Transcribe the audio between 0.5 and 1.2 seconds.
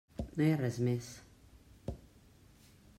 ha res més.